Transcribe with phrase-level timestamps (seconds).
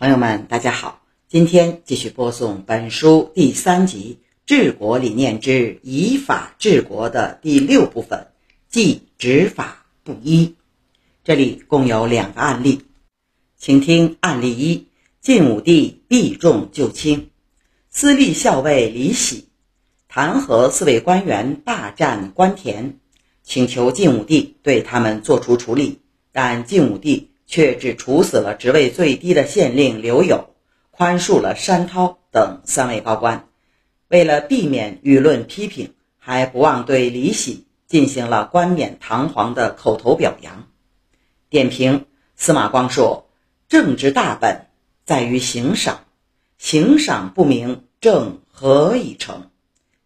[0.00, 8.28] 朋友们，大家好，今天继续播送本书第三集《治国理念之以法治国》的第六部分，
[8.70, 10.54] 即执法不一。
[11.22, 12.80] 这里共有两个案例，
[13.58, 14.86] 请听案例一：
[15.20, 17.28] 晋武帝避重就轻，
[17.90, 19.48] 私立校尉李喜
[20.08, 22.98] 弹劾四位官员霸占官田，
[23.42, 25.98] 请求晋武帝对他们作出处理，
[26.32, 27.26] 但晋武帝。
[27.50, 30.54] 却只处死了职位最低的县令刘友，
[30.92, 33.48] 宽恕了山涛等三位高官。
[34.06, 40.68] 为了避免舆论批评，还不忘对李喜进行了冠冕堂皇的口头表扬。
[41.48, 43.28] 点评：司马光说
[43.68, 44.68] ：“政之大本
[45.04, 46.04] 在于行赏，
[46.56, 49.50] 行赏不明，政何以成？”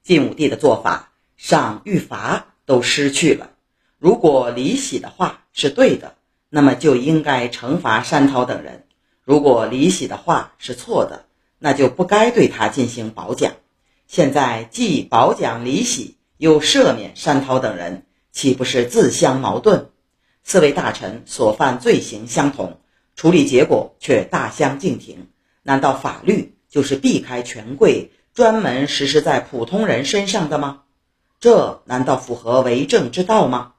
[0.02, 3.50] 晋武帝的做法，赏与罚都失去了。
[3.98, 6.14] 如果李喜的话是对的。
[6.54, 8.86] 那么就应该惩罚山涛等人。
[9.24, 11.24] 如果李喜的话是错的，
[11.58, 13.54] 那就不该对他进行褒奖。
[14.06, 19.86] 现在既褒奖李喜，又赦免山涛等人，岂不是自相矛盾？
[20.44, 22.78] 四位大臣所犯罪行相同，
[23.16, 25.26] 处理结果却大相径庭。
[25.64, 30.82] 难道法律就是避开权贵，专门实施在普通人身上的吗？
[31.40, 33.72] 这难道符合为政之道吗？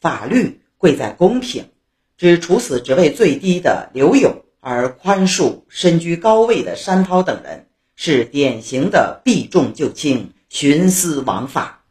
[0.00, 1.68] 法律贵在公平。
[2.16, 11.84] 只处死职位最低的刘勇，而宽恕身居高位的山涛等人，是典型的避重就轻、徇私枉法。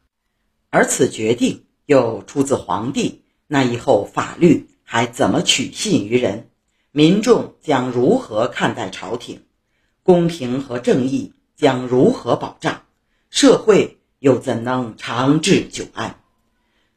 [0.71, 6.49] 而此决定又出自皇帝，那以后法律还怎么取信于人？
[6.91, 9.43] 民众将如何看待朝廷？
[10.01, 12.81] 公平和正义将如何保障？
[13.29, 16.19] 社会又怎能长治久安？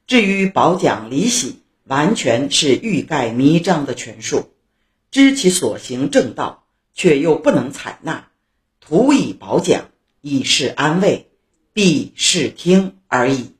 [0.07, 1.63] 至于褒奖李喜。
[1.89, 4.51] 完全是欲盖弥彰的权术，
[5.11, 8.29] 知其所行正道，却又不能采纳，
[8.79, 9.89] 徒以褒奖
[10.21, 11.31] 以示安慰，
[11.73, 13.55] 必视听而已。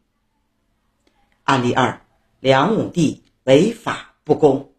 [1.45, 2.03] 案例二：
[2.41, 4.73] 梁武帝违法不公。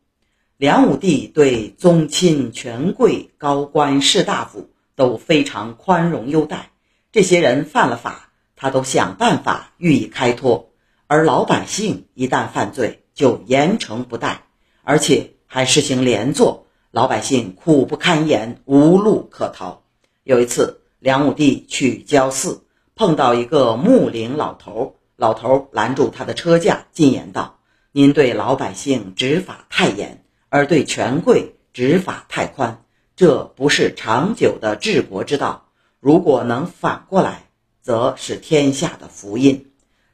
[0.58, 6.70] 梁武帝对宗亲、权贵、高官、士大夫都非常宽容优待，
[7.12, 10.72] 这些人犯了法，他都想办法予以开脱，
[11.08, 14.46] 而老百姓一旦犯罪，就严惩不贷，
[14.82, 19.84] 而且还实行连坐，老百姓苦不堪言，无路可逃。
[20.24, 22.64] 有一次，梁武帝去郊祀，
[22.96, 27.60] 碰到一个牧龄老头，老头拦住他的车驾，进言道
[27.92, 32.86] ：“您对老百姓执法太严，而对权贵执法太宽，
[33.18, 35.66] 这不是长久的治国之道。
[36.00, 37.50] 如果能反过来，
[37.82, 39.66] 则是天下的福音。”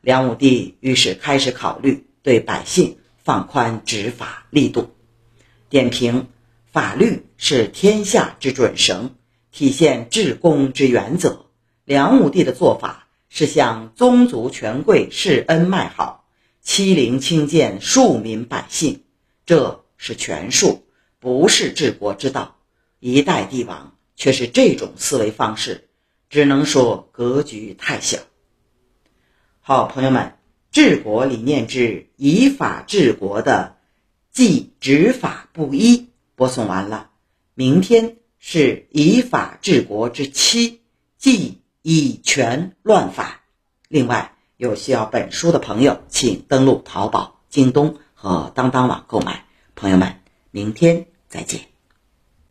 [0.02, 2.05] 梁武帝于是开始考虑。
[2.26, 4.96] 对百姓放宽执法力度。
[5.70, 6.28] 点评：
[6.66, 9.14] 法律是天下之准绳，
[9.52, 11.46] 体现治公之原则。
[11.84, 16.28] 梁武帝的做法是向宗族权贵示恩卖好，
[16.64, 19.04] 欺凌轻贱庶民百姓，
[19.46, 20.88] 这是权术，
[21.20, 22.58] 不是治国之道。
[23.00, 25.90] 一代帝王却是这种思维方式，
[26.32, 28.18] 只能说格局太小。
[29.60, 30.40] 好，朋友们。
[30.76, 33.78] 治国理念之以法治国的，
[34.34, 37.12] 即执法不一播送完了。
[37.54, 40.82] 明天是以法治国之七，
[41.18, 43.40] 即以权乱法。
[43.88, 49.46] 另外，有需要本书的朋友，请登录淘宝、京东和当当网购买。
[49.76, 50.20] 朋友们，
[50.52, 51.75] 明天再见。